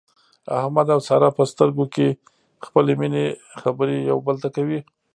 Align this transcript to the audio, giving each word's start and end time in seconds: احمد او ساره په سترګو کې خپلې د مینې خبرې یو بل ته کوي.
احمد 0.59 0.87
او 0.93 0.99
ساره 1.07 1.29
په 1.37 1.43
سترګو 1.51 1.85
کې 1.93 2.07
خپلې 2.65 2.93
د 2.95 2.97
مینې 3.01 3.25
خبرې 3.61 3.97
یو 4.09 4.17
بل 4.27 4.35
ته 4.43 4.49
کوي. 4.55 4.79